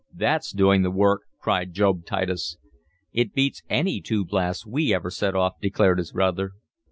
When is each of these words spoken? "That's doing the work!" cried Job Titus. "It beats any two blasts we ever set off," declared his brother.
"That's 0.15 0.51
doing 0.51 0.81
the 0.81 0.89
work!" 0.89 1.21
cried 1.39 1.73
Job 1.73 2.07
Titus. 2.07 2.57
"It 3.13 3.35
beats 3.35 3.61
any 3.69 4.01
two 4.01 4.25
blasts 4.25 4.65
we 4.65 4.91
ever 4.95 5.11
set 5.11 5.35
off," 5.35 5.59
declared 5.61 5.99
his 5.99 6.11
brother. 6.13 6.53